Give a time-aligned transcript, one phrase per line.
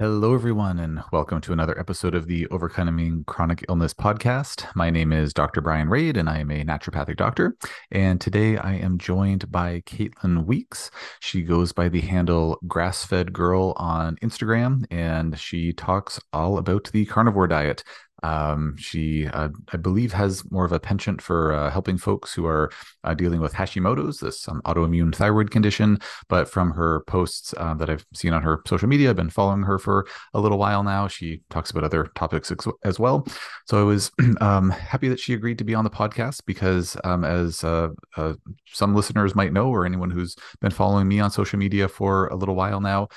[0.00, 4.64] Hello, everyone, and welcome to another episode of the Overcoming Chronic Illness podcast.
[4.76, 5.60] My name is Dr.
[5.60, 7.56] Bryan Rade, and I am a naturopathic doctor.
[7.90, 10.92] And today I am joined by Caitlin Weeks.
[11.18, 17.04] She goes by the handle Grassfed Girl on Instagram, and she talks all about the
[17.06, 17.82] carnivore diet.
[18.22, 22.46] Um, she, uh, I believe, has more of a penchant for uh, helping folks who
[22.46, 22.70] are
[23.04, 25.98] uh, dealing with Hashimoto's, this um, autoimmune thyroid condition.
[26.28, 29.62] But from her posts uh, that I've seen on her social media, I've been following
[29.62, 31.08] her for a little while now.
[31.08, 32.52] She talks about other topics
[32.84, 33.26] as well.
[33.66, 34.10] So I was
[34.40, 38.34] um, happy that she agreed to be on the podcast because, um, as uh, uh,
[38.72, 42.36] some listeners might know, or anyone who's been following me on social media for a
[42.36, 43.08] little while now,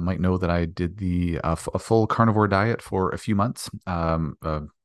[0.00, 3.70] might know that I did the a full carnivore diet for a few months.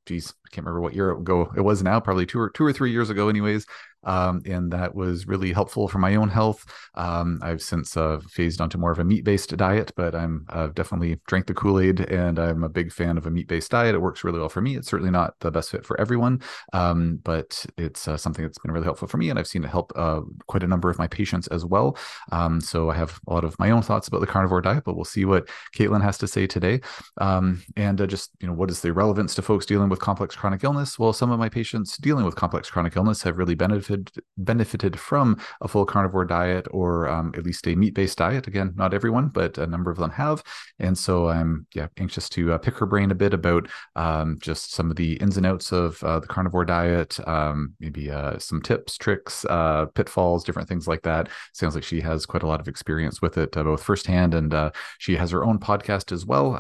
[0.06, 2.74] Geez, I can't remember what year ago it was now, probably two or two or
[2.74, 3.66] three years ago, anyways
[4.06, 6.66] um, and that was really helpful for my own health.
[6.96, 11.20] Um, I've since uh, phased onto more of a meat-based diet, but I'm uh, definitely
[11.28, 13.96] drank the Kool-Aid, and I'm a big fan of a meat-based diet.
[13.96, 14.76] It works really well for me.
[14.76, 16.42] It's certainly not the best fit for everyone,
[16.74, 19.70] um, but it's uh, something that's been really helpful for me, and I've seen it
[19.70, 21.98] help uh, quite a number of my patients as well.
[22.32, 24.96] Um, so I have a lot of my own thoughts about the carnivore diet, but
[24.96, 26.82] we'll see what Caitlin has to say today,
[27.20, 30.36] um, and uh, just you know what is the relevance to folks dealing with complex
[30.36, 31.00] chronic illness?
[31.00, 33.95] Well, some of my patients dealing with complex chronic illness have really benefited
[34.38, 38.48] benefited benefited from a full carnivore diet or um, at least a meat based diet.
[38.48, 40.44] Again, not everyone, but a number of them have.
[40.80, 44.74] And so I'm yeah anxious to uh, pick her brain a bit about um, just
[44.74, 48.62] some of the ins and outs of uh, the carnivore diet, um, maybe uh, some
[48.62, 51.30] tips, tricks, uh, pitfalls, different things like that.
[51.54, 54.54] Sounds like she has quite a lot of experience with it, uh, both firsthand and
[54.54, 56.54] uh, she has her own podcast as well.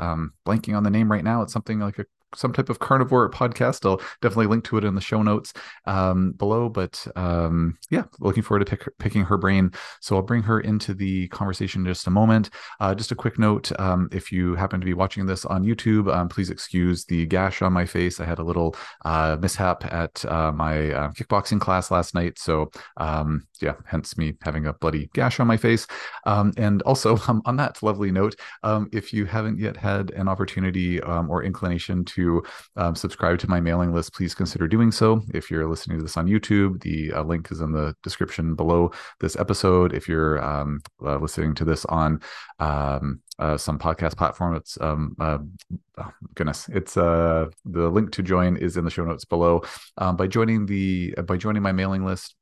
[0.45, 1.42] Blanking on the name right now.
[1.42, 2.05] It's something like a
[2.36, 3.86] some type of carnivore podcast.
[3.86, 5.53] I'll definitely link to it in the show notes
[5.86, 6.69] um, below.
[6.69, 9.72] But um, yeah, looking forward to pick, picking her brain.
[10.02, 12.50] So I'll bring her into the conversation in just a moment.
[12.80, 16.14] Uh, just a quick note um, if you happen to be watching this on YouTube,
[16.14, 18.19] um, please excuse the gash on my face.
[18.19, 22.39] I had a little uh, mishap at uh, my uh, kickboxing class last night.
[22.39, 25.88] So um, yeah, hence me having a bloody gash on my face.
[26.26, 28.36] Um, and also, on that lovely note,
[28.92, 32.24] if you haven't yet had an opportunity or inclination to
[32.75, 35.21] um, subscribe to my mailing list, please consider doing so.
[35.33, 38.91] If you're listening to this on YouTube, the uh, link is in the description below
[39.19, 39.93] this episode.
[39.93, 42.21] If you're um, uh, listening to this on
[42.59, 45.39] um, uh, some podcast platform, it's um, uh,
[45.97, 49.61] oh, goodness, it's uh, the link to join is in the show notes below.
[49.97, 52.35] Um, by joining the by joining my mailing list,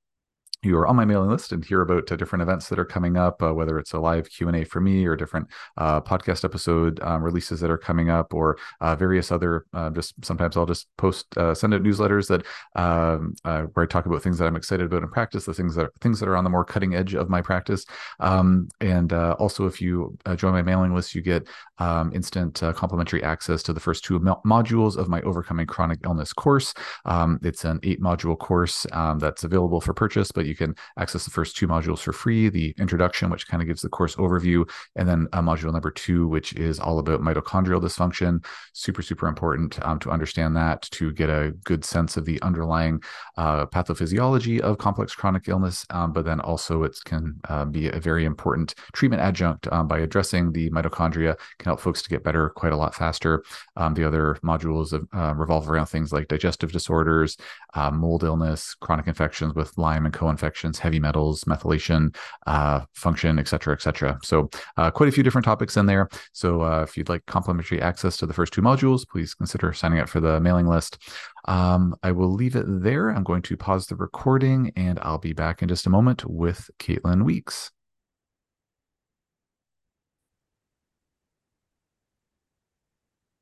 [0.66, 3.18] you are on my mailing list and hear about uh, different events that are coming
[3.18, 5.48] up, uh, whether it's a live Q and A for me or different
[5.78, 9.66] uh, podcast episode um, releases that are coming up, or uh, various other.
[9.74, 12.46] Uh, just sometimes I'll just post, uh, send out newsletters that
[12.82, 13.36] um,
[13.74, 16.20] where I talk about things that I'm excited about in practice, the things that things
[16.20, 17.86] that are on the more cutting edge of my practice.
[18.20, 21.48] Um, and also, if you join my mailing list, you get
[21.80, 26.34] um, instant complimentary access to the first two mo- modules of my Overcoming Chronic Illness
[26.34, 26.74] course.
[27.06, 30.76] Um, it's an eight module course um, that's available for purchase, but you you can
[31.00, 34.16] access the first two modules for free the introduction, which kind of gives the course
[34.18, 38.46] overview, and then uh, module number two, which is all about mitochondrial dysfunction.
[38.74, 43.02] Super, super important um, to understand that to get a good sense of the underlying
[43.38, 45.86] uh, pathophysiology of complex chronic illness.
[45.90, 50.00] Um, but then also, it can uh, be a very important treatment adjunct um, by
[50.00, 53.44] addressing the mitochondria, can help folks to get better quite a lot faster.
[53.76, 57.38] Um, the other modules of, uh, revolve around things like digestive disorders,
[57.74, 60.43] uh, mold illness, chronic infections with Lyme and co-infections infections,
[60.80, 62.16] heavy metals, methylation
[62.48, 64.20] uh, function, et cetera, et cetera.
[64.24, 66.10] So uh, quite a few different topics in there.
[66.34, 70.00] So uh, if you'd like complimentary access to the first two modules, please consider signing
[70.00, 70.98] up for the mailing list.
[71.46, 73.10] Um, I will leave it there.
[73.10, 76.70] I'm going to pause the recording and I'll be back in just a moment with
[76.80, 77.72] Caitlin Weeks.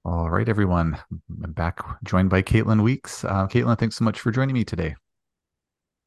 [0.04, 0.98] All right, everyone.
[1.44, 3.24] I'm back joined by Caitlin Weeks.
[3.24, 4.96] Uh, Caitlin, thanks so much for joining me today.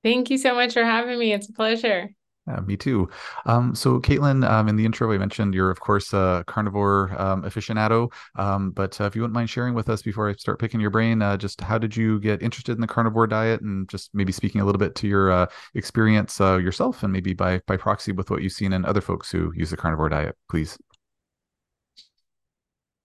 [0.05, 1.33] Thank you so much for having me.
[1.33, 2.11] It's a pleasure.
[2.47, 3.09] Yeah, me too.
[3.47, 7.43] Um, so, Caitlin, um, in the intro, I mentioned you're, of course, a carnivore um,
[7.43, 8.13] aficionado.
[8.37, 10.91] Um, but uh, if you wouldn't mind sharing with us before I start picking your
[10.91, 14.31] brain, uh, just how did you get interested in the carnivore diet, and just maybe
[14.31, 18.13] speaking a little bit to your uh, experience uh, yourself, and maybe by by proxy
[18.13, 20.77] with what you've seen in other folks who use the carnivore diet, please.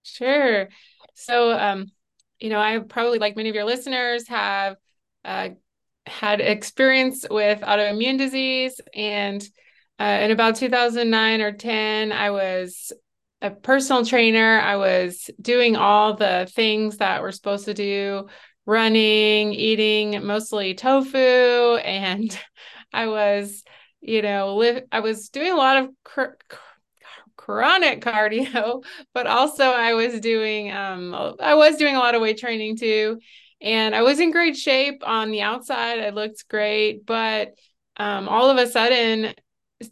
[0.02, 0.68] Sure.
[1.14, 1.90] So, um,
[2.40, 4.76] you know, I probably, like many of your listeners, have
[5.24, 5.50] uh,
[6.06, 9.46] had experience with autoimmune disease and
[9.98, 12.92] uh, in about 2009 or 10 i was
[13.42, 18.26] a personal trainer i was doing all the things that we're supposed to do
[18.66, 22.38] running eating mostly tofu and
[22.92, 23.62] i was
[24.00, 26.36] you know live i was doing a lot of cr-
[27.50, 32.38] chronic cardio, but also I was doing um I was doing a lot of weight
[32.38, 33.18] training too.
[33.60, 36.00] And I was in great shape on the outside.
[36.00, 37.54] I looked great, but
[37.96, 39.34] um, all of a sudden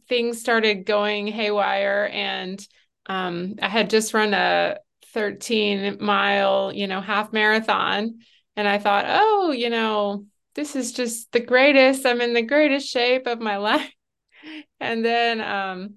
[0.08, 2.66] things started going haywire and
[3.06, 4.78] um, I had just run a
[5.12, 8.18] 13 mile, you know, half marathon.
[8.56, 12.04] And I thought, oh, you know, this is just the greatest.
[12.04, 13.90] I'm in the greatest shape of my life.
[14.80, 15.94] And then um,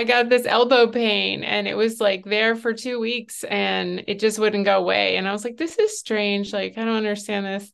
[0.00, 4.18] I got this elbow pain and it was like there for two weeks and it
[4.18, 5.18] just wouldn't go away.
[5.18, 6.54] And I was like, this is strange.
[6.54, 7.70] Like, I don't understand this.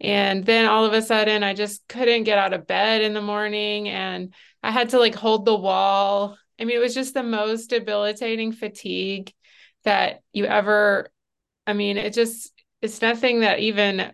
[0.00, 3.20] And then all of a sudden, I just couldn't get out of bed in the
[3.20, 4.32] morning and
[4.62, 6.38] I had to like hold the wall.
[6.60, 9.32] I mean, it was just the most debilitating fatigue
[9.82, 11.10] that you ever,
[11.66, 14.12] I mean, it just, it's nothing that even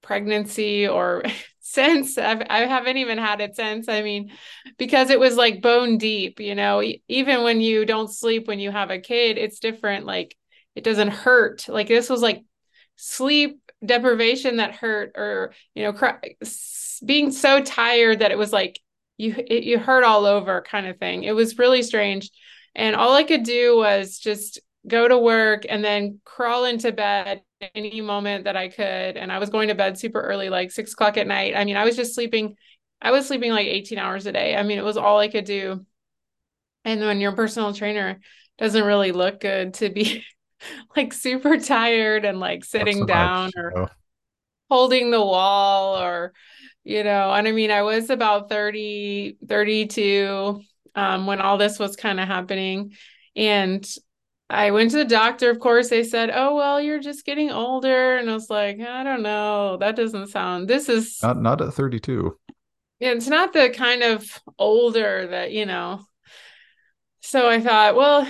[0.00, 1.24] pregnancy or
[1.72, 3.88] since I've, I haven't even had it since.
[3.88, 4.32] I mean,
[4.76, 8.70] because it was like bone deep, you know, even when you don't sleep when you
[8.70, 10.04] have a kid, it's different.
[10.04, 10.36] Like
[10.74, 11.66] it doesn't hurt.
[11.68, 12.44] Like this was like
[12.96, 16.18] sleep deprivation that hurt or, you know, cry,
[17.04, 18.78] being so tired that it was like
[19.16, 21.24] you, it, you hurt all over kind of thing.
[21.24, 22.30] It was really strange.
[22.74, 27.42] And all I could do was just go to work and then crawl into bed
[27.74, 29.16] any moment that I could.
[29.16, 31.54] And I was going to bed super early, like six o'clock at night.
[31.56, 32.56] I mean, I was just sleeping,
[33.00, 34.56] I was sleeping like 18 hours a day.
[34.56, 35.84] I mean, it was all I could do.
[36.84, 38.20] And when your personal trainer
[38.58, 40.24] doesn't really look good to be
[40.96, 43.90] like super tired and like sitting down much, or
[44.70, 46.32] holding the wall or,
[46.84, 50.60] you know, and I mean, I was about 30, 32
[50.94, 52.92] um, when all this was kind of happening.
[53.36, 53.86] And
[54.52, 55.50] I went to the doctor.
[55.50, 59.02] Of course, they said, "Oh, well, you're just getting older," and I was like, "I
[59.02, 59.78] don't know.
[59.78, 60.68] That doesn't sound.
[60.68, 62.38] This is not not at 32."
[63.00, 66.04] Yeah, it's not the kind of older that you know.
[67.20, 68.28] So I thought, well,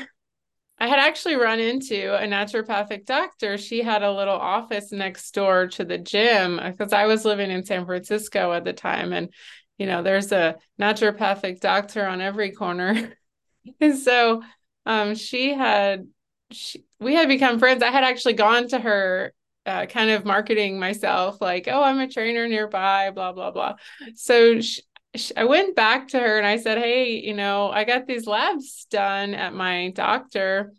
[0.78, 3.58] I had actually run into a naturopathic doctor.
[3.58, 7.50] She had a little office next door to the gym uh, because I was living
[7.50, 9.28] in San Francisco at the time, and
[9.76, 13.12] you know, there's a naturopathic doctor on every corner,
[13.80, 14.42] and so
[14.86, 16.06] um, she had
[16.50, 17.82] she, we had become friends.
[17.82, 19.32] I had actually gone to her
[19.66, 23.74] uh, kind of marketing myself like, oh, I'm a trainer nearby, blah, blah, blah.
[24.14, 24.82] So she,
[25.14, 28.26] she, I went back to her and I said, hey, you know, I got these
[28.26, 30.72] labs done at my doctor.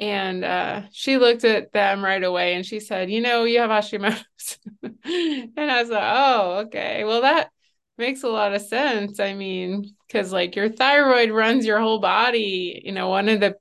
[0.00, 3.70] And uh, she looked at them right away and she said, you know, you have
[3.70, 4.58] Hashimoto's.
[4.82, 7.04] and I was like, oh, okay.
[7.04, 7.50] Well, that
[7.96, 9.18] makes a lot of sense.
[9.18, 12.80] I mean, because like your thyroid runs your whole body.
[12.84, 13.56] You know, one of the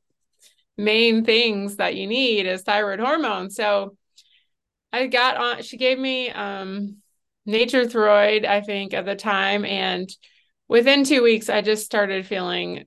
[0.77, 3.49] main things that you need is thyroid hormone.
[3.49, 3.95] So
[4.93, 6.97] I got on, she gave me um,
[7.45, 9.65] Nature-Throid, I think, at the time.
[9.65, 10.09] And
[10.67, 12.85] within two weeks, I just started feeling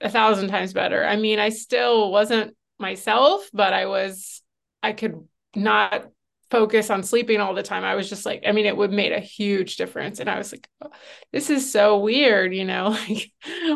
[0.00, 1.04] a thousand times better.
[1.04, 4.42] I mean, I still wasn't myself, but I was,
[4.82, 6.10] I could not
[6.50, 7.84] focus on sleeping all the time.
[7.84, 10.18] I was just like, I mean, it would made a huge difference.
[10.18, 10.90] And I was like, oh,
[11.32, 13.30] this is so weird, you know, like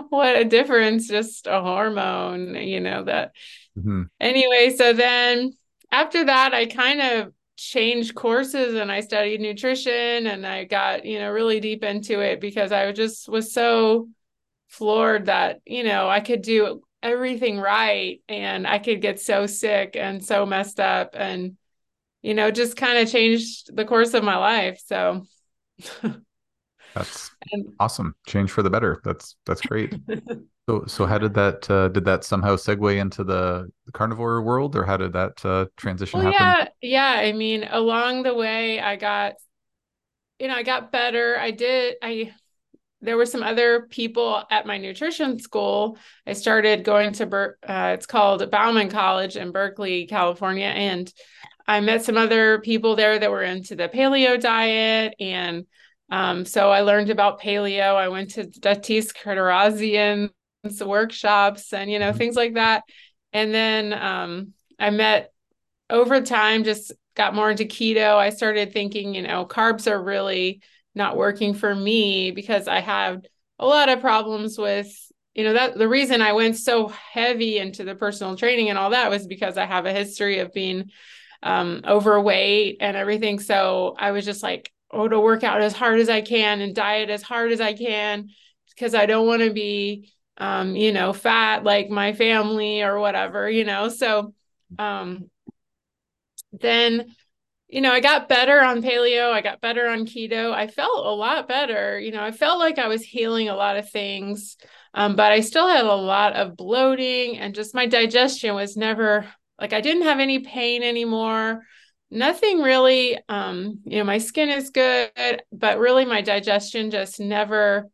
[0.09, 3.33] what a difference, just a hormone, you know, that
[3.79, 4.05] mm-hmm.
[4.21, 4.75] anyway.
[4.77, 5.53] So then
[5.91, 11.19] after that, I kind of changed courses and I studied nutrition and I got, you
[11.19, 14.09] know, really deep into it because I just was so
[14.69, 19.97] floored that, you know, I could do everything right and I could get so sick
[19.97, 21.57] and so messed up and
[22.23, 24.81] you know, just kind of changed the course of my life.
[24.87, 25.27] So
[26.95, 28.15] that's and, awesome.
[28.27, 29.01] Change for the better.
[29.05, 29.95] That's that's great.
[30.69, 34.85] so so how did that uh, did that somehow segue into the, carnivore world or
[34.85, 36.73] how did that uh, transition well, happen?
[36.81, 37.29] Yeah, yeah.
[37.29, 39.35] I mean, along the way I got
[40.39, 41.39] you know, I got better.
[41.39, 42.33] I did I
[43.03, 45.99] there were some other people at my nutrition school.
[46.25, 47.27] I started going to
[47.69, 51.13] uh, it's called Bauman College in Berkeley, California, and
[51.73, 55.15] I met some other people there that were into the paleo diet.
[55.19, 55.65] And
[56.11, 57.95] um, so I learned about paleo.
[57.95, 62.19] I went to Datis Kharrazian's workshops and, you know, mm-hmm.
[62.19, 62.83] things like that.
[63.33, 65.33] And then um, I met
[65.89, 68.17] over time, just got more into keto.
[68.17, 70.61] I started thinking, you know, carbs are really
[70.95, 74.95] not working for me because I had a lot of problems with
[75.35, 78.91] you know that the reason I went so heavy into the personal training and all
[78.91, 80.91] that was because I have a history of being
[81.43, 83.41] um, overweight and everything.
[83.41, 86.75] So I was just like, oh, to work out as hard as I can and
[86.75, 88.29] diet as hard as I can
[88.69, 93.49] because I don't want to be, um, you know, fat like my family or whatever,
[93.51, 93.89] you know.
[93.89, 94.35] So
[94.79, 95.31] um,
[96.53, 97.15] then,
[97.69, 100.53] you know, I got better on paleo, I got better on keto.
[100.53, 101.99] I felt a lot better.
[101.99, 104.57] You know, I felt like I was healing a lot of things.
[104.95, 109.27] Um, but I still had a lot of bloating and just my digestion was never
[109.61, 111.63] like I didn't have any pain anymore.
[112.11, 117.89] Nothing really, um, you know, my skin is good, but really my digestion just never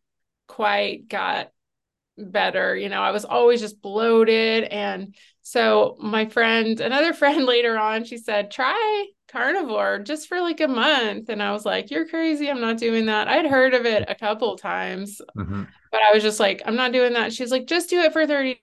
[0.48, 1.52] quite got
[2.16, 2.74] better.
[2.76, 4.64] You know, I was always just bloated.
[4.64, 10.60] And so my friend, another friend later on, she said, try carnivore just for like
[10.60, 11.28] a month.
[11.28, 12.50] And I was like, you're crazy.
[12.50, 13.28] I'm not doing that.
[13.28, 15.64] I'd heard of it a couple times, mm-hmm.
[15.92, 17.32] but I was just like, I'm not doing that.
[17.32, 18.60] She's like, just do it for 30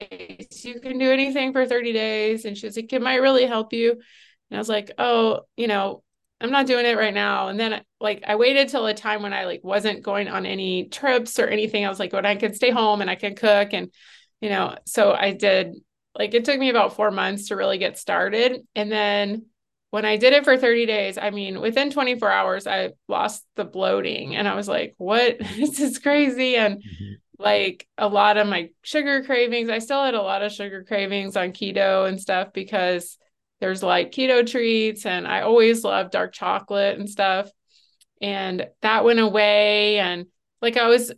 [0.00, 0.64] days.
[0.64, 2.44] You can do anything for 30 days.
[2.44, 3.92] And she's like, it might really help you.
[3.92, 6.02] And I was like, oh, you know,
[6.40, 7.48] I'm not doing it right now.
[7.48, 10.88] And then like I waited till a time when I like wasn't going on any
[10.88, 11.84] trips or anything.
[11.84, 13.92] I was like, when I could stay home and I could cook and
[14.40, 15.74] you know, so I did
[16.18, 18.62] like it took me about 4 months to really get started.
[18.74, 19.46] And then
[19.90, 23.64] when I did it for 30 days, I mean, within 24 hours I lost the
[23.64, 25.38] bloating and I was like, what?
[25.56, 27.14] this is crazy and mm-hmm.
[27.40, 31.36] Like a lot of my sugar cravings, I still had a lot of sugar cravings
[31.36, 33.16] on keto and stuff because
[33.60, 37.50] there's like keto treats and I always loved dark chocolate and stuff.
[38.20, 39.98] And that went away.
[39.98, 40.26] And
[40.60, 41.12] like I was,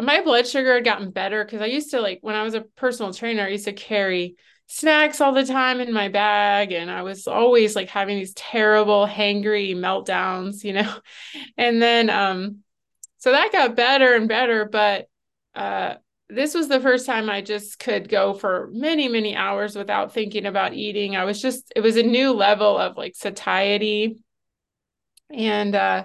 [0.00, 2.62] my blood sugar had gotten better because I used to like when I was a
[2.62, 4.36] personal trainer, I used to carry
[4.66, 6.72] snacks all the time in my bag.
[6.72, 10.92] And I was always like having these terrible, hangry meltdowns, you know?
[11.56, 12.58] And then, um,
[13.18, 14.64] so that got better and better.
[14.64, 15.06] But,
[15.54, 15.94] uh,
[16.28, 20.46] this was the first time I just could go for many, many hours without thinking
[20.46, 21.16] about eating.
[21.16, 24.22] I was just, it was a new level of like satiety.
[25.30, 26.04] And, uh,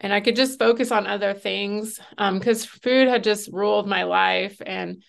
[0.00, 3.86] and I could just focus on other things um because um, food had just ruled
[3.86, 5.02] my life and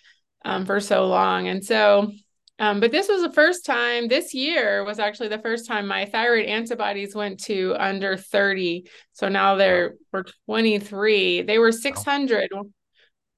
[0.45, 1.47] um, for so long.
[1.47, 2.11] And so,
[2.59, 6.05] um, but this was the first time this year was actually the first time my
[6.05, 8.87] thyroid antibodies went to under 30.
[9.13, 11.41] So now they're we're 23.
[11.43, 12.49] They were 600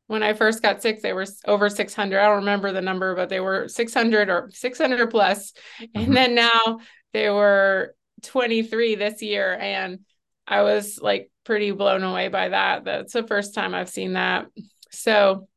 [0.08, 2.20] when I first got sick, they were over 600.
[2.20, 5.54] I don't remember the number, but they were 600 or 600 plus.
[5.80, 6.00] Mm-hmm.
[6.00, 6.80] And then now
[7.14, 9.58] they were 23 this year.
[9.60, 10.00] And
[10.48, 12.84] I was like pretty blown away by that.
[12.84, 14.48] That's the first time I've seen that.
[14.92, 15.48] So,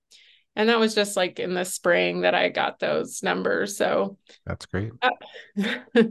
[0.57, 3.77] and that was just like in the spring that I got those numbers.
[3.77, 4.93] So that's great.
[5.95, 6.03] Uh,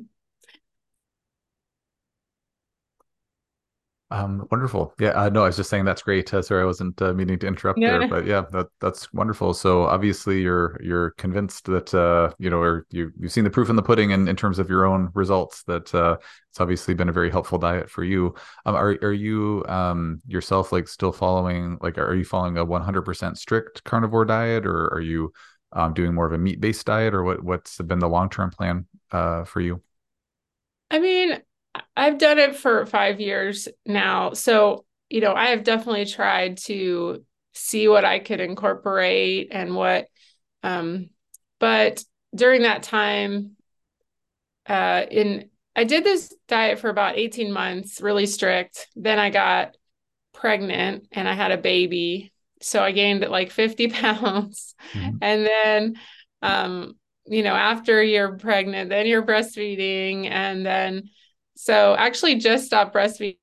[4.10, 4.94] Um, wonderful.
[5.02, 6.34] Yeah, uh, no, I was just saying that's great.
[6.34, 9.54] Uh, sorry, I wasn't uh, meaning to interrupt there, but yeah, that that's wonderful.
[9.54, 13.70] So obviously, you're you're convinced that uh, you know, or you you've seen the proof
[13.70, 15.64] in the pudding, in, in terms of your own results.
[15.64, 16.18] That uh,
[16.50, 18.34] it's obviously been a very helpful diet for you.
[18.66, 23.38] Um, are are you um yourself like still following like are you following a 100%
[23.38, 25.34] strict carnivore diet, or are you
[25.74, 28.52] um doing more of a meat based diet, or what what's been the long term
[28.52, 29.82] plan uh for you?
[30.92, 31.42] I mean,
[31.96, 34.34] I've done it for five years now.
[34.34, 40.08] So, you know, I have definitely tried to see what I could incorporate and what,
[40.64, 41.10] um,
[41.60, 42.04] but
[42.36, 43.56] during that time,
[44.68, 48.88] uh, in, I did this diet for about 18 months, really strict.
[48.96, 49.76] Then I got
[50.34, 52.32] pregnant and I had a baby.
[52.62, 54.76] So I gained like 50 pounds.
[54.94, 55.18] Mm-hmm.
[55.22, 55.96] And then,
[56.42, 60.30] um, you know, after you're pregnant, then you're breastfeeding.
[60.30, 61.10] And then
[61.58, 63.36] so actually just stopped breastfeeding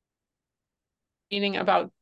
[1.61, 1.93] about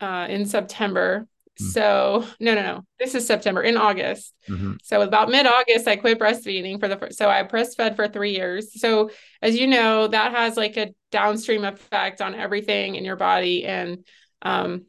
[0.00, 1.26] uh, in September.
[1.60, 1.70] Mm-hmm.
[1.70, 2.84] So no, no, no.
[2.98, 4.34] This is September in August.
[4.48, 4.74] Mm-hmm.
[4.82, 7.18] So about mid-August, I quit breastfeeding for the first.
[7.18, 8.80] So I breastfed for three years.
[8.80, 9.10] So
[9.42, 14.04] as you know, that has like a downstream effect on everything in your body, and
[14.42, 14.86] um,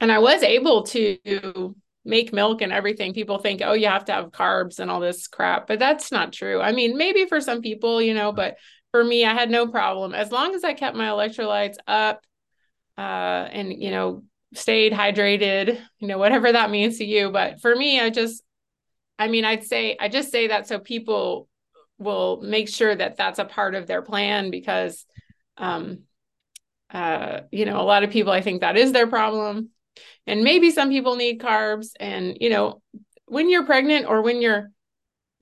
[0.00, 1.74] and I was able to
[2.04, 3.14] make milk and everything.
[3.14, 6.32] People think, oh, you have to have carbs and all this crap, but that's not
[6.32, 6.60] true.
[6.60, 8.56] I mean, maybe for some people, you know, but
[8.94, 12.20] for me, I had no problem as long as I kept my electrolytes up
[12.96, 14.22] uh, and, you know,
[14.54, 17.32] stayed hydrated, you know, whatever that means to you.
[17.32, 18.44] But for me, I just,
[19.18, 21.48] I mean, I'd say, I just say that so people
[21.98, 25.04] will make sure that that's a part of their plan because,
[25.56, 26.04] um,
[26.88, 29.70] uh, you know, a lot of people, I think that is their problem.
[30.28, 31.88] And maybe some people need carbs.
[31.98, 32.80] And, you know,
[33.26, 34.70] when you're pregnant or when you're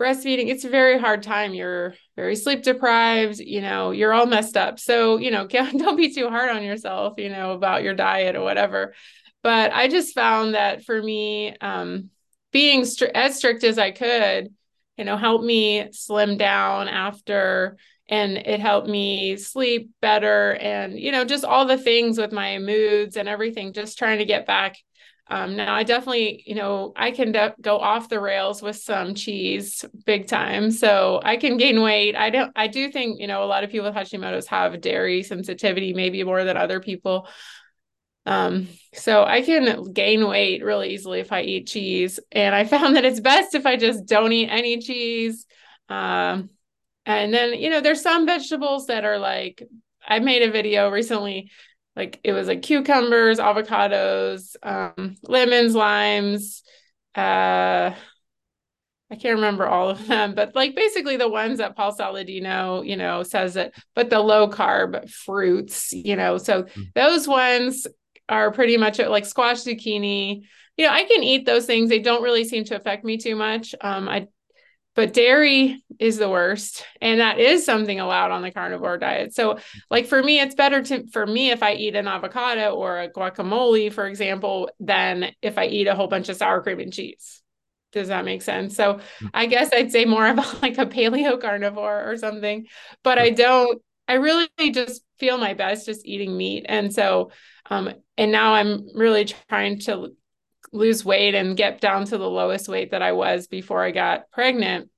[0.01, 1.55] breastfeeding, it's a very hard time.
[1.55, 4.81] You're very sleep deprived, you know, you're all messed up.
[4.81, 8.43] So, you know, don't be too hard on yourself, you know, about your diet or
[8.43, 8.95] whatever.
[9.43, 12.11] But I just found that for me, um,
[12.53, 14.55] being stri- as strict as I could,
[14.97, 17.77] you know, helped me slim down after
[18.09, 22.59] and it helped me sleep better and you know just all the things with my
[22.59, 24.77] moods and everything just trying to get back
[25.33, 29.15] um, now I definitely, you know, I can de- go off the rails with some
[29.15, 30.71] cheese big time.
[30.71, 32.15] So I can gain weight.
[32.15, 35.23] I don't, I do think, you know, a lot of people with Hashimoto's have dairy
[35.23, 37.27] sensitivity, maybe more than other people.
[38.27, 42.21] Um, so I can gain weight really easily if I eat cheese.
[42.31, 45.47] And I found that it's best if I just don't eat any cheese.
[45.89, 46.51] Um,
[47.07, 49.63] and then, you know, there's some vegetables that are like,
[50.07, 51.51] I made a video recently,
[51.95, 56.63] like it was like cucumbers, avocados, um, lemons, limes,
[57.15, 57.95] uh,
[59.13, 62.97] I can't remember all of them, but like basically the ones that Paul Saladino, you
[62.97, 66.83] know, says that, but the low carb fruits, you know, so mm-hmm.
[66.95, 67.87] those ones
[68.31, 70.45] are pretty much like squash, zucchini.
[70.79, 71.91] You know, I can eat those things.
[71.91, 73.75] They don't really seem to affect me too much.
[73.83, 74.29] Um, I,
[74.95, 79.35] but dairy is the worst, and that is something allowed on the carnivore diet.
[79.35, 79.59] So,
[79.91, 83.11] like for me, it's better to for me if I eat an avocado or a
[83.11, 87.43] guacamole, for example, than if I eat a whole bunch of sour cream and cheese.
[87.93, 88.75] Does that make sense?
[88.75, 89.31] So mm.
[89.33, 92.67] I guess I'd say more about like a paleo carnivore or something,
[93.03, 96.67] but I don't, I really just feel my best just eating meat.
[96.69, 97.31] And so,
[97.71, 100.15] um, and now I'm really trying to
[100.73, 104.31] lose weight and get down to the lowest weight that I was before I got
[104.31, 104.89] pregnant.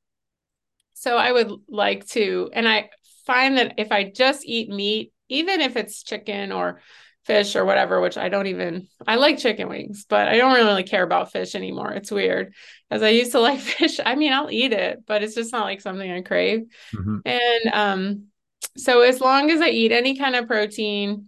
[0.95, 2.90] So I would like to, and I
[3.26, 6.81] find that if I just eat meat, even if it's chicken or
[7.25, 10.83] fish or whatever, which I don't even I like chicken wings, but I don't really
[10.83, 11.93] care about fish anymore.
[11.93, 12.54] It's weird.
[12.90, 13.99] As I used to like fish.
[14.04, 16.66] I mean, I'll eat it, but it's just not like something I crave.
[16.95, 17.19] Mm-hmm.
[17.25, 18.25] And um
[18.76, 21.26] so as long as I eat any kind of protein,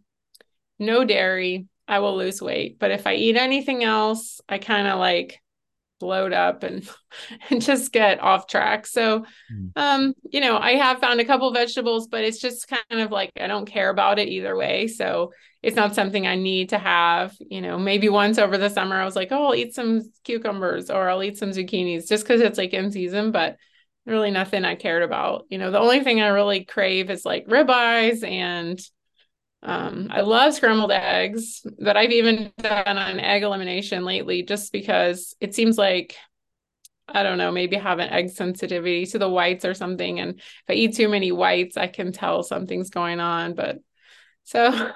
[0.78, 2.78] no dairy, I will lose weight.
[2.78, 5.40] But if I eat anything else, I kind of like
[5.98, 6.88] bloat up and
[7.50, 8.86] and just get off track.
[8.86, 9.70] So mm.
[9.76, 13.30] um you know, I have found a couple vegetables, but it's just kind of like
[13.40, 14.88] I don't care about it either way.
[14.88, 18.96] So it's not something I need to have, you know, maybe once over the summer
[18.96, 22.40] I was like, "Oh, I'll eat some cucumbers or I'll eat some zucchinis just cuz
[22.40, 23.56] it's like in season, but
[24.04, 25.46] really nothing I cared about.
[25.50, 28.80] You know, the only thing I really crave is like ribeyes and
[29.66, 35.34] um, I love scrambled eggs, but I've even done an egg elimination lately just because
[35.40, 36.14] it seems like
[37.08, 40.18] I don't know, maybe have an egg sensitivity to the whites or something.
[40.18, 43.54] And if I eat too many whites, I can tell something's going on.
[43.54, 43.78] But
[44.44, 44.90] so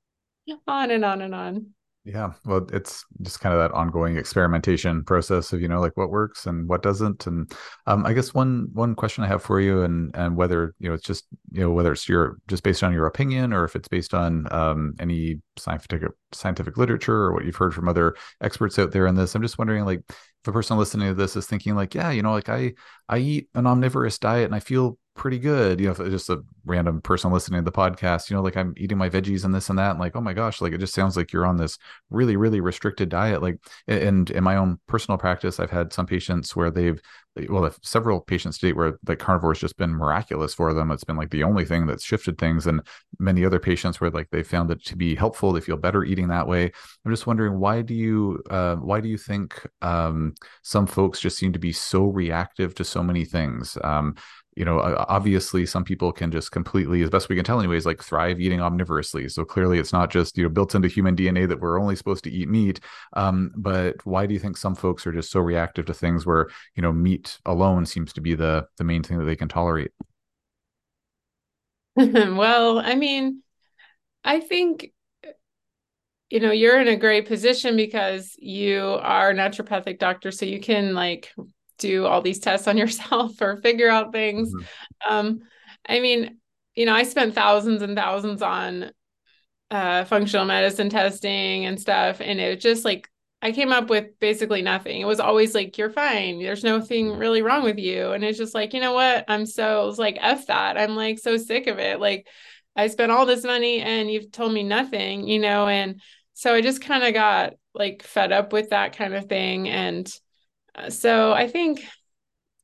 [0.66, 1.66] on and on and on.
[2.02, 6.08] Yeah, well, it's just kind of that ongoing experimentation process of you know like what
[6.08, 7.52] works and what doesn't, and
[7.86, 10.94] um, I guess one one question I have for you, and and whether you know
[10.94, 13.86] it's just you know whether it's your just based on your opinion or if it's
[13.88, 18.92] based on um, any scientific scientific literature or what you've heard from other experts out
[18.92, 21.74] there in this, I'm just wondering like if a person listening to this is thinking
[21.74, 22.72] like yeah you know like I
[23.10, 25.80] I eat an omnivorous diet and I feel pretty good.
[25.80, 28.98] You know, just a random person listening to the podcast, you know, like I'm eating
[28.98, 31.16] my veggies and this and that, and like, oh my gosh, like it just sounds
[31.16, 31.78] like you're on this
[32.10, 33.42] really, really restricted diet.
[33.42, 37.00] Like, and in my own personal practice, I've had some patients where they've
[37.48, 40.90] well, several patients to date where like carnivore has just been miraculous for them.
[40.90, 42.66] It's been like the only thing that's shifted things.
[42.66, 42.80] And
[43.18, 45.52] many other patients where like they found it to be helpful.
[45.52, 46.64] They feel better eating that way.
[46.64, 51.38] I'm just wondering why do you uh, why do you think um, some folks just
[51.38, 53.78] seem to be so reactive to so many things?
[53.84, 54.16] Um,
[54.60, 58.02] you know obviously some people can just completely as best we can tell anyways like
[58.02, 59.30] thrive eating omnivorously.
[59.30, 62.24] So clearly it's not just you know built into human dna that we're only supposed
[62.24, 62.78] to eat meat
[63.14, 66.50] um, but why do you think some folks are just so reactive to things where
[66.74, 69.92] you know meat alone seems to be the the main thing that they can tolerate?
[71.96, 73.42] Well i mean
[74.24, 74.92] i think
[76.28, 80.60] you know you're in a great position because you are a naturopathic doctor so you
[80.60, 81.32] can like
[81.80, 84.52] do all these tests on yourself or figure out things.
[84.52, 85.12] Mm-hmm.
[85.12, 85.40] Um,
[85.88, 86.38] I mean,
[86.74, 88.92] you know, I spent thousands and thousands on
[89.70, 93.08] uh, functional medicine testing and stuff, and it was just like
[93.42, 95.00] I came up with basically nothing.
[95.00, 96.42] It was always like, you're fine.
[96.42, 97.18] There's nothing mm-hmm.
[97.18, 98.12] really wrong with you.
[98.12, 99.24] And it's just like, you know what?
[99.28, 100.76] I'm so, it's like, F that.
[100.76, 102.00] I'm like so sick of it.
[102.00, 102.26] Like,
[102.76, 105.68] I spent all this money and you've told me nothing, you know?
[105.68, 106.02] And
[106.34, 109.68] so I just kind of got like fed up with that kind of thing.
[109.68, 110.10] And
[110.88, 111.84] so I think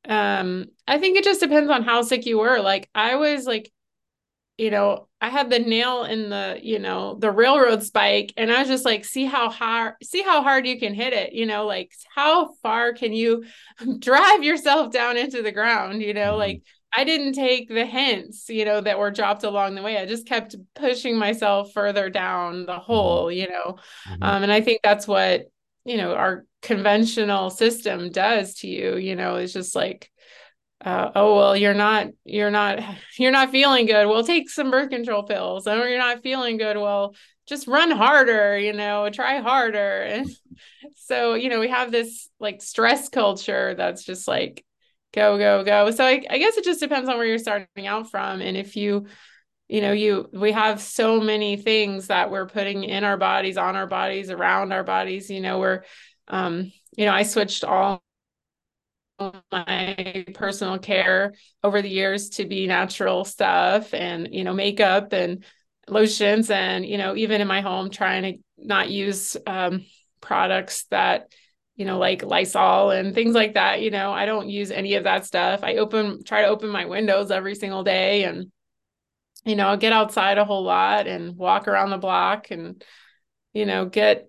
[0.07, 2.59] um I think it just depends on how sick you were.
[2.59, 3.71] Like I was like
[4.57, 8.59] you know, I had the nail in the, you know, the railroad spike and I
[8.59, 11.65] was just like see how hard see how hard you can hit it, you know,
[11.67, 13.45] like how far can you
[13.99, 16.39] drive yourself down into the ground, you know, mm-hmm.
[16.39, 16.63] like
[16.95, 19.97] I didn't take the hints, you know, that were dropped along the way.
[19.97, 22.81] I just kept pushing myself further down the mm-hmm.
[22.81, 23.77] hole, you know.
[24.09, 24.23] Mm-hmm.
[24.23, 25.51] Um, and I think that's what
[25.87, 30.11] you know our conventional system does to you you know it's just like
[30.85, 32.79] uh, oh well you're not you're not
[33.17, 34.05] you're not feeling good.
[34.07, 35.65] Well take some birth control pills.
[35.65, 36.77] Oh you're not feeling good.
[36.77, 37.15] Well
[37.47, 40.01] just run harder you know try harder.
[40.03, 40.29] And
[40.95, 44.63] so you know we have this like stress culture that's just like
[45.13, 45.89] go go go.
[45.91, 48.41] So I, I guess it just depends on where you're starting out from.
[48.41, 49.07] And if you
[49.67, 53.75] you know, you we have so many things that we're putting in our bodies, on
[53.75, 55.29] our bodies, around our bodies.
[55.29, 55.83] You know, we're
[56.27, 58.01] um, you know, I switched all
[59.51, 65.43] my personal care over the years to be natural stuff and you know makeup and
[65.87, 69.83] lotions and you know even in my home trying to not use um,
[70.21, 71.31] products that
[71.75, 75.05] you know like lysol and things like that you know i don't use any of
[75.05, 78.51] that stuff i open try to open my windows every single day and
[79.47, 82.83] you know get outside a whole lot and walk around the block and
[83.53, 84.27] you know get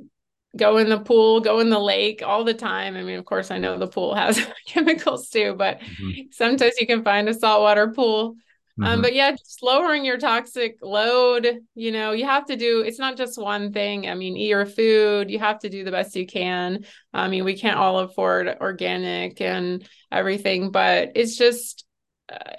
[0.57, 2.97] go in the pool, go in the lake all the time.
[2.97, 6.23] I mean, of course, I know the pool has chemicals too, but mm-hmm.
[6.33, 8.37] sometimes you can find a saltwater pool.
[8.81, 8.95] Um, mm-hmm.
[8.95, 12.99] Um, but yeah, just lowering your toxic load, you know, you have to do it's
[12.99, 14.09] not just one thing.
[14.09, 16.85] I mean, eat your food, you have to do the best you can.
[17.13, 21.85] I mean, we can't all afford organic and everything, but it's just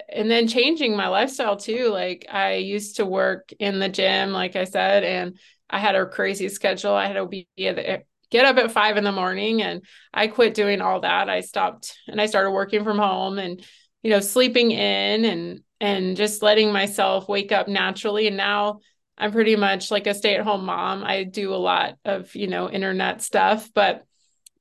[0.08, 1.88] and then changing my lifestyle too.
[1.88, 6.06] Like I used to work in the gym, like I said, and I had a
[6.06, 6.92] crazy schedule.
[6.92, 10.80] I had to be get up at five in the morning, and I quit doing
[10.80, 11.28] all that.
[11.28, 13.64] I stopped and I started working from home, and
[14.02, 18.26] you know, sleeping in and and just letting myself wake up naturally.
[18.26, 18.80] And now
[19.16, 21.04] I'm pretty much like a stay at home mom.
[21.04, 24.04] I do a lot of you know internet stuff, but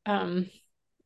[0.06, 0.50] um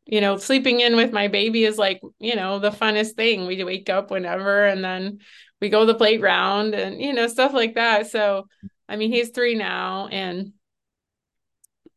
[0.06, 3.46] you know, sleeping in with my baby is like, you know, the funnest thing.
[3.46, 5.20] We wake up whenever and then
[5.62, 8.08] we go to the playground and, you know, stuff like that.
[8.08, 8.48] So,
[8.89, 10.54] I mean, he's three now and,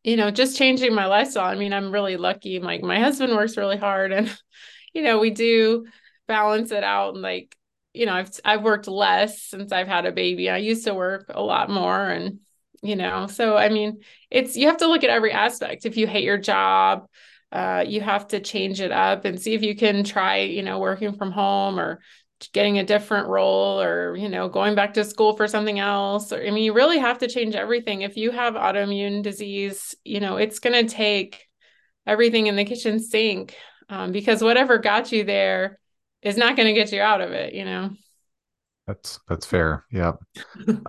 [0.03, 1.45] you know, just changing my lifestyle.
[1.51, 2.59] I mean, I'm really lucky.
[2.59, 4.33] Like, my husband works really hard and,
[4.93, 5.85] you know, we do
[6.27, 7.55] balance it out and like,
[7.93, 10.49] you know, I've I've worked less since I've had a baby.
[10.49, 12.39] I used to work a lot more and
[12.83, 15.85] you know, so I mean, it's you have to look at every aspect.
[15.85, 17.07] If you hate your job,
[17.51, 20.79] uh, you have to change it up and see if you can try, you know,
[20.79, 21.99] working from home or
[22.53, 26.31] getting a different role or, you know, going back to school for something else.
[26.31, 28.01] Or, I mean, you really have to change everything.
[28.01, 31.45] If you have autoimmune disease, you know, it's going to take
[32.05, 33.55] everything in the kitchen sink
[33.89, 35.79] um, because whatever got you there
[36.21, 37.91] is not going to get you out of it, you know?
[38.85, 39.85] That's that's fair.
[39.91, 40.13] Yeah.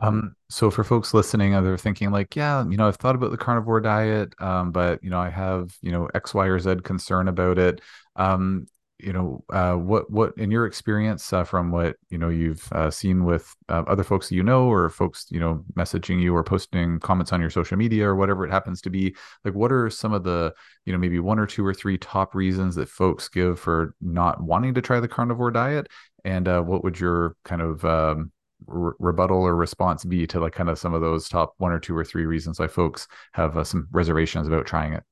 [0.03, 3.37] um, so for folks listening, they're thinking like, yeah, you know, I've thought about the
[3.37, 7.29] carnivore diet, um, but you know, I have you know X, Y, or Z concern
[7.29, 7.81] about it.
[8.17, 8.67] Um,
[8.99, 12.91] you know uh, what what in your experience uh, from what you know you've uh,
[12.91, 16.99] seen with uh, other folks you know or folks you know messaging you or posting
[16.99, 20.13] comments on your social media or whatever it happens to be like what are some
[20.13, 20.53] of the
[20.85, 24.43] you know maybe one or two or three top reasons that folks give for not
[24.43, 25.87] wanting to try the carnivore diet
[26.25, 28.33] and uh, what would your kind of um,
[28.67, 31.79] re- rebuttal or response be to like kind of some of those top one or
[31.79, 35.05] two or three reasons why folks have uh, some reservations about trying it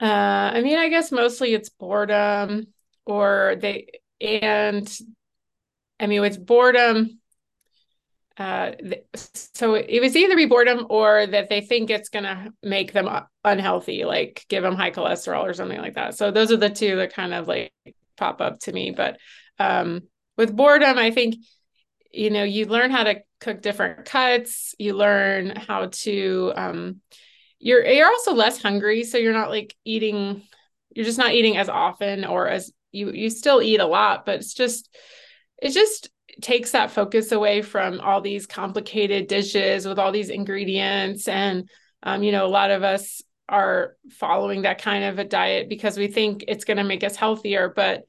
[0.00, 2.66] uh, I mean, I guess mostly it's boredom
[3.06, 3.86] or they,
[4.20, 4.86] and
[5.98, 7.18] I mean, with boredom,
[8.36, 8.72] uh,
[9.14, 13.08] so it was either be boredom or that they think it's going to make them
[13.44, 16.14] unhealthy, like give them high cholesterol or something like that.
[16.14, 17.72] So those are the two that kind of like
[18.18, 18.90] pop up to me.
[18.90, 19.16] But
[19.58, 20.02] um,
[20.36, 21.36] with boredom, I think,
[22.16, 27.00] you know, you learn how to cook different cuts, you learn how to, um,
[27.58, 30.42] you're you're also less hungry so you're not like eating
[30.94, 34.36] you're just not eating as often or as you you still eat a lot but
[34.36, 34.94] it's just
[35.62, 36.10] it just
[36.42, 41.28] takes that focus away from all these complicated dishes with all these ingredients.
[41.28, 41.68] And
[42.02, 45.96] um, you know a lot of us are following that kind of a diet because
[45.96, 48.02] we think it's going to make us healthier but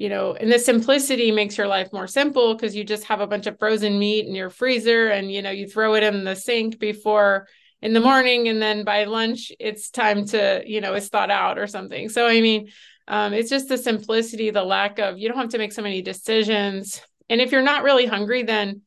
[0.00, 3.26] you know and the simplicity makes your life more simple because you just have a
[3.26, 6.34] bunch of frozen meat in your freezer and you know you throw it in the
[6.34, 7.46] sink before
[7.82, 11.58] in the morning and then by lunch it's time to you know it's thought out
[11.58, 12.08] or something.
[12.08, 12.70] So i mean
[13.08, 16.00] um, it's just the simplicity the lack of you don't have to make so many
[16.00, 17.02] decisions.
[17.28, 18.80] And if you're not really hungry then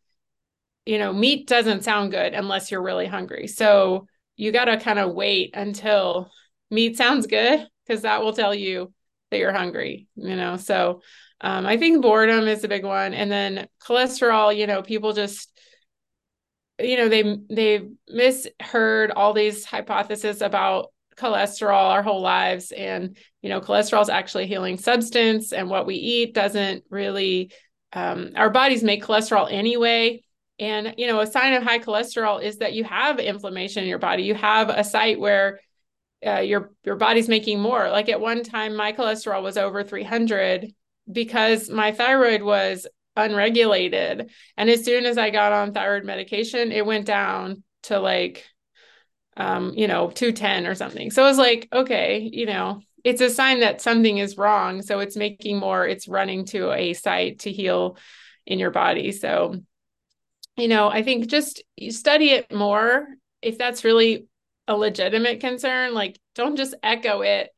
[0.87, 3.45] you know meat doesn't sound good unless you're really hungry.
[3.45, 6.31] So you got to kind of wait until
[6.71, 8.91] meat sounds good because that will tell you
[9.33, 10.57] that you're hungry you know?
[10.57, 11.01] So
[11.41, 13.13] um, i think boredom is a big one.
[13.13, 15.49] And then cholesterol you know people just
[16.79, 22.71] you know they they misheard all these hypotheses about cholesterol our whole lives.
[22.71, 27.51] And you know cholesterol is actually a healing substance and what we eat doesn't really
[27.93, 30.23] um, our bodies make cholesterol anyway.
[30.59, 33.99] And you know a sign of high cholesterol is that you have inflammation in your
[33.99, 34.23] body.
[34.23, 35.59] You have a site where
[36.25, 40.73] uh, your your body's making more like at one time my cholesterol was over 300
[41.11, 44.31] because my thyroid was unregulated.
[44.57, 48.45] And as soon as I got on thyroid medication, it went down to like,
[49.35, 51.11] um, you know, 210 or something.
[51.11, 54.81] So it was like, okay, you know, it's a sign that something is wrong.
[54.81, 57.97] So it's making more, it's running to a site to heal
[58.45, 59.11] in your body.
[59.11, 59.55] So
[60.57, 63.07] you know, I think just you study it more
[63.41, 64.27] if that's really
[64.67, 65.93] a legitimate concern.
[65.93, 67.49] Like, don't just echo it.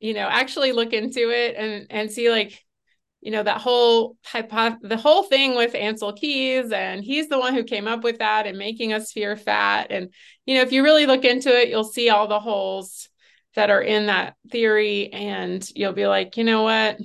[0.00, 2.64] You know, actually look into it and and see like
[3.20, 7.54] you know that whole hypo- the whole thing with Ancel Keys and he's the one
[7.54, 10.12] who came up with that and making us fear fat and
[10.46, 13.08] you know if you really look into it you'll see all the holes
[13.54, 16.98] that are in that theory and you'll be like you know what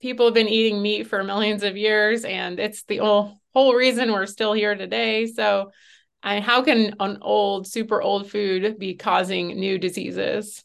[0.00, 4.12] people have been eating meat for millions of years and it's the whole, whole reason
[4.12, 5.70] we're still here today so
[6.24, 10.64] I, how can an old super old food be causing new diseases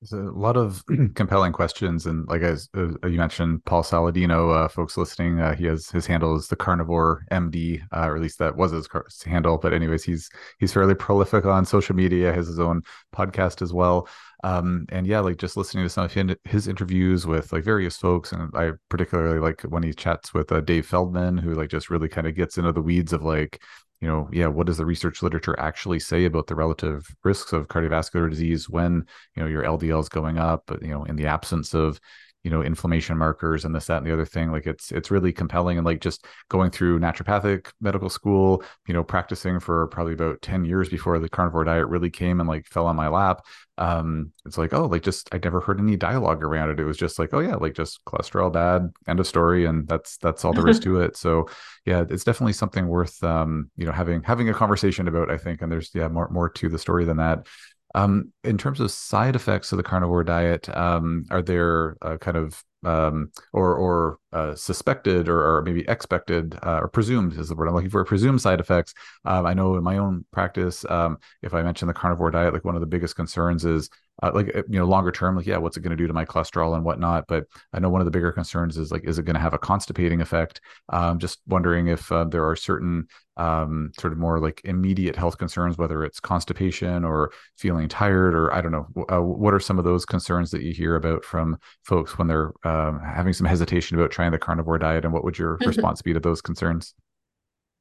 [0.00, 4.68] there's a lot of compelling questions, and like as uh, you mentioned, Paul Saladino, uh,
[4.68, 8.38] folks listening, uh, he has his handle is the Carnivore MD, uh, or at least
[8.38, 8.88] that was his
[9.24, 9.58] handle.
[9.58, 10.28] But anyways, he's
[10.58, 12.82] he's fairly prolific on social media, has his own
[13.14, 14.08] podcast as well.
[14.44, 18.32] Um, and yeah, like just listening to some of his interviews with like various folks,
[18.32, 22.08] and I particularly like when he chats with uh, Dave Feldman, who like just really
[22.08, 23.62] kind of gets into the weeds of like
[24.00, 27.68] you know, yeah, what does the research literature actually say about the relative risks of
[27.68, 31.74] cardiovascular disease when, you know, your LDL is going up, you know, in the absence
[31.74, 31.98] of,
[32.46, 35.32] you know inflammation markers and this that and the other thing like it's it's really
[35.32, 35.78] compelling.
[35.78, 40.64] And like just going through naturopathic medical school you know practicing for probably about 10
[40.64, 43.44] years before the carnivore diet really came and like fell on my lap
[43.78, 46.78] um it's like oh like just i never heard any dialogue around it.
[46.78, 50.16] It was just like oh yeah like just cholesterol bad end of story and that's
[50.18, 51.16] that's all there is to it.
[51.26, 51.48] So
[51.84, 55.62] yeah it's definitely something worth um you know having having a conversation about i think.
[55.62, 57.48] And there's yeah more more to the story than that
[57.96, 62.36] um, in terms of side effects of the carnivore diet, um, are there uh, kind
[62.36, 67.54] of um, or or uh, suspected or, or, maybe expected uh, or presumed is the
[67.54, 68.92] word I'm looking for presumed side effects?
[69.24, 72.64] Um, I know in my own practice, um, if I mention the carnivore diet, like
[72.64, 73.88] one of the biggest concerns is
[74.22, 76.12] uh, like uh, you know longer term like yeah what's it going to do to
[76.12, 79.18] my cholesterol and whatnot but i know one of the bigger concerns is like is
[79.18, 83.06] it going to have a constipating effect um, just wondering if uh, there are certain
[83.36, 88.52] um, sort of more like immediate health concerns whether it's constipation or feeling tired or
[88.54, 91.58] i don't know uh, what are some of those concerns that you hear about from
[91.84, 95.38] folks when they're um, having some hesitation about trying the carnivore diet and what would
[95.38, 96.94] your response be to those concerns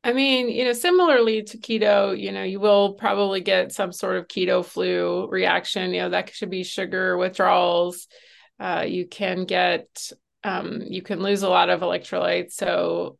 [0.05, 4.17] I mean, you know, similarly to keto, you know, you will probably get some sort
[4.17, 5.95] of keto flu reaction.
[5.95, 8.08] You know, that should be sugar withdrawals.
[8.60, 10.12] Uh, you can get,
[10.43, 12.51] um, you can lose a lot of electrolytes.
[12.51, 13.17] So,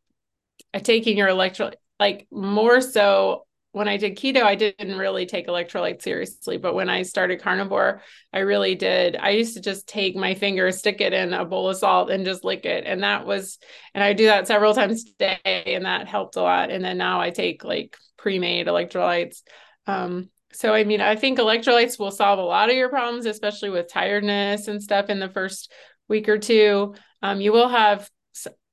[0.76, 5.48] uh, taking your electrolyte, like more so when I did keto, I didn't really take
[5.48, 6.56] electrolytes seriously.
[6.56, 9.18] But when I started carnivore, I really did.
[9.18, 12.24] I used to just take my finger, stick it in a bowl of salt, and
[12.24, 12.86] just lick it.
[12.88, 13.60] And that was,
[13.94, 16.72] and I do that several times a day, and that helped a lot.
[16.72, 19.42] And then now I take like pre made electrolytes.
[19.88, 23.72] Um, so, I mean, I think electrolytes will solve a lot of your problems, especially
[23.72, 25.70] with tiredness and stuff in the first
[26.08, 26.96] week or two.
[27.22, 28.10] Um, you will have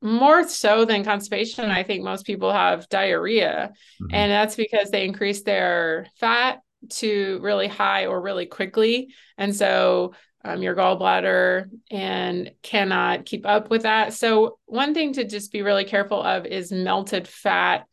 [0.02, 3.72] more so than constipation, I think most people have diarrhea.
[4.02, 4.14] Mm-hmm.
[4.14, 6.60] And that's because they increase their fat
[6.90, 9.14] to really high or really quickly.
[9.38, 14.12] And so um, your gallbladder and cannot keep up with that.
[14.12, 17.86] So, one thing to just be really careful of is melted fat.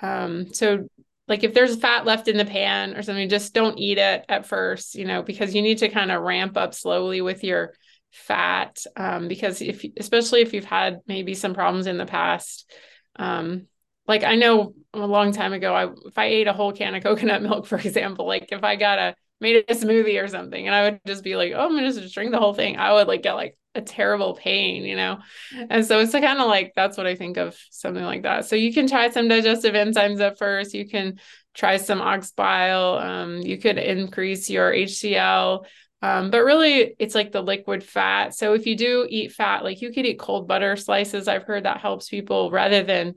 [0.00, 0.88] Um, so,
[1.26, 4.46] like if there's fat left in the pan or something, just don't eat it at
[4.46, 7.72] first, you know, because you need to kind of ramp up slowly with your
[8.12, 12.70] fat um, because if especially if you've had maybe some problems in the past
[13.16, 13.66] um,
[14.08, 17.02] like i know a long time ago i if i ate a whole can of
[17.02, 20.74] coconut milk for example like if i got a made a smoothie or something and
[20.74, 23.06] i would just be like oh i'm gonna just drink the whole thing i would
[23.06, 25.18] like get like a terrible pain you know?
[25.52, 28.46] And so it's kind of like that's what i think of something like that.
[28.46, 31.20] So you can try some digestive enzymes at first you can
[31.54, 35.64] try some ox bile um, you could increase your hcl
[36.06, 38.32] um, but really, it's like the liquid fat.
[38.32, 41.26] So if you do eat fat, like you could eat cold butter slices.
[41.26, 43.16] I've heard that helps people rather than,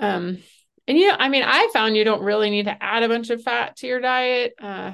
[0.00, 0.38] um,
[0.88, 3.30] and you know, I mean, I found you don't really need to add a bunch
[3.30, 4.54] of fat to your diet.
[4.60, 4.92] Uh,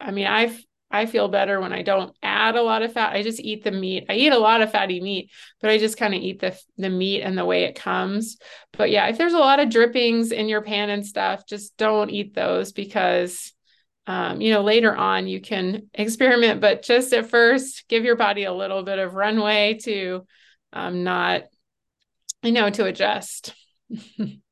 [0.00, 0.58] I mean, I've
[0.90, 3.12] I feel better when I don't add a lot of fat.
[3.12, 4.06] I just eat the meat.
[4.08, 6.90] I eat a lot of fatty meat, but I just kind of eat the the
[6.90, 8.38] meat and the way it comes.
[8.72, 12.10] But yeah, if there's a lot of drippings in your pan and stuff, just don't
[12.10, 13.52] eat those because
[14.06, 18.44] um, you know, later on you can experiment, but just at first, give your body
[18.44, 20.26] a little bit of runway to
[20.72, 21.44] um, not,
[22.42, 23.54] you know, to adjust.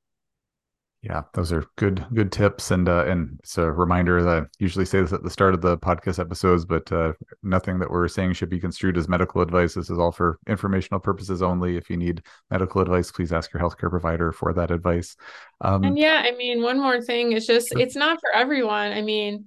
[1.02, 4.84] Yeah, those are good good tips, and uh, and it's a reminder that I usually
[4.84, 8.34] say this at the start of the podcast episodes, but uh, nothing that we're saying
[8.34, 9.72] should be construed as medical advice.
[9.72, 11.78] This is all for informational purposes only.
[11.78, 15.16] If you need medical advice, please ask your healthcare provider for that advice.
[15.62, 18.92] Um, and yeah, I mean, one more thing, it's just it's not for everyone.
[18.92, 19.46] I mean,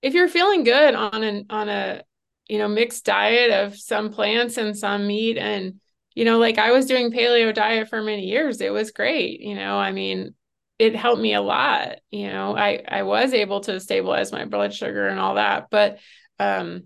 [0.00, 2.04] if you're feeling good on an on a
[2.48, 5.78] you know mixed diet of some plants and some meat and
[6.14, 8.60] you know, like I was doing paleo diet for many years.
[8.60, 9.40] It was great.
[9.40, 10.34] You know, I mean,
[10.80, 11.96] it helped me a lot.
[12.10, 15.98] You know, I I was able to stabilize my blood sugar and all that, but
[16.38, 16.84] um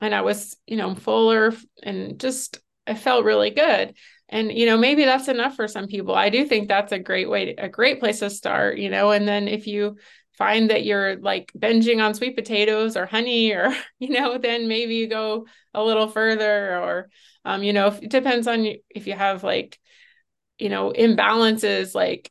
[0.00, 3.94] and I was, you know, fuller and just I felt really good.
[4.28, 6.14] And you know, maybe that's enough for some people.
[6.14, 9.10] I do think that's a great way to, a great place to start, you know,
[9.10, 9.96] and then if you
[10.38, 14.94] find that you're like binging on sweet potatoes or honey or you know then maybe
[14.94, 17.08] you go a little further or
[17.46, 19.78] um you know if, it depends on if you have like
[20.58, 22.30] you know imbalances like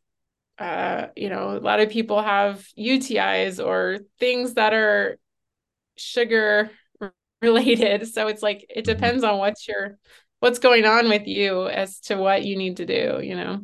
[0.58, 5.18] uh you know a lot of people have UTIs or things that are
[5.98, 6.72] sugar
[7.42, 8.94] related so it's like it mm-hmm.
[8.94, 9.98] depends on what's your
[10.40, 13.62] what's going on with you as to what you need to do you know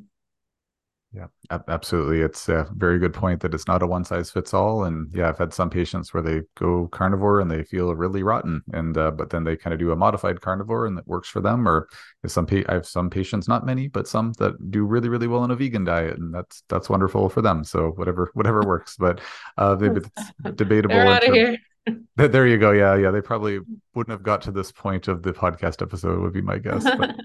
[1.13, 1.28] yeah,
[1.67, 2.21] absolutely.
[2.21, 4.86] It's a very good point that it's not a one size fits all.
[4.86, 8.62] And yeah, I've had some patients where they go carnivore and they feel really rotten,
[8.71, 11.41] and uh, but then they kind of do a modified carnivore and that works for
[11.41, 11.67] them.
[11.67, 11.89] Or
[12.26, 15.41] some pa- I have some patients, not many, but some that do really really well
[15.41, 17.65] on a vegan diet, and that's that's wonderful for them.
[17.65, 19.19] So whatever whatever works, but
[19.58, 20.95] uh, maybe it's debatable.
[20.95, 21.58] They're out of here.
[22.15, 22.71] there you go.
[22.71, 23.12] Yeah, yeah.
[23.12, 23.60] They probably
[23.95, 26.19] wouldn't have got to this point of the podcast episode.
[26.19, 26.84] Would be my guess.
[26.84, 27.15] But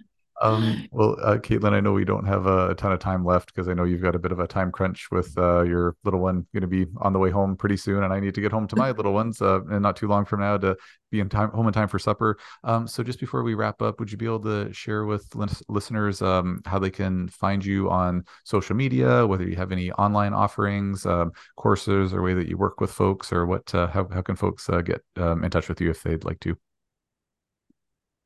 [0.42, 3.68] um, well, uh, Caitlin, I know we don't have a, ton of time left because
[3.68, 6.46] I know you've got a bit of a time crunch with uh, your little one
[6.52, 8.66] going to be on the way home pretty soon, and I need to get home
[8.68, 10.76] to my little ones uh, and not too long from now to
[11.10, 12.38] be in time home in time for supper.
[12.64, 15.26] Um, so just before we wrap up, would you be able to share with
[15.68, 20.34] listeners um, how they can find you on social media, whether you have any online
[20.34, 23.74] offerings, um, courses, or way that you work with folks, or what?
[23.74, 26.40] Uh, how how can folks uh, get um, in touch with you if they'd like
[26.40, 26.56] to?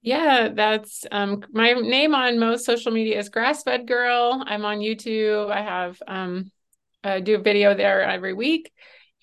[0.02, 4.42] Yeah, that's um my name on most social media is Grassfed Girl.
[4.46, 5.50] I'm on YouTube.
[5.50, 6.50] I have um
[7.04, 8.72] I do a video there every week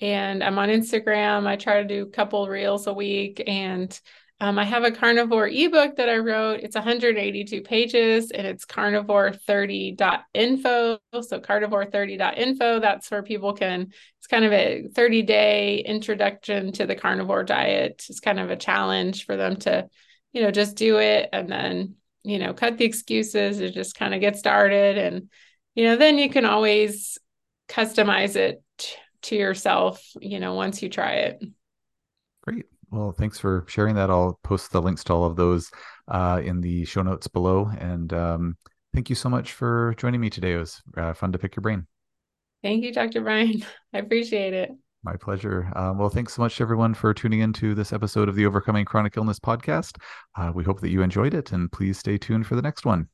[0.02, 1.48] and I'm on Instagram.
[1.48, 4.00] I try to do a couple reels a week and
[4.40, 6.60] um, I have a carnivore ebook that I wrote.
[6.62, 11.00] It's 182 pages and it's carnivore30.info.
[11.22, 12.80] So carnivore30.info.
[12.80, 13.88] That's where people can,
[14.20, 18.06] it's kind of a 30 day introduction to the carnivore diet.
[18.10, 19.90] It's kind of a challenge for them to
[20.34, 24.14] you know, just do it and then, you know, cut the excuses and just kind
[24.14, 24.98] of get started.
[24.98, 25.30] And,
[25.76, 27.18] you know, then you can always
[27.70, 28.64] customize it
[29.24, 31.44] to yourself, you know, once you try it.
[32.44, 32.66] Great.
[32.90, 34.10] Well, thanks for sharing that.
[34.10, 35.70] I'll post the links to all of those
[36.08, 37.70] uh, in the show notes below.
[37.80, 38.58] And um,
[38.94, 40.54] thank you so much for joining me today.
[40.54, 41.88] It was uh, fun to pick your brain.
[42.64, 43.22] Thank you, Dr.
[43.22, 43.64] Bryan.
[43.94, 44.72] I appreciate it.
[45.04, 45.72] My pleasure.
[45.76, 48.84] Um, well, thanks so much, everyone, for tuning in to this episode of the Overcoming
[48.84, 49.98] Chronic Illness podcast.
[50.36, 53.08] Uh, we hope that you enjoyed it, and please stay tuned for the next one.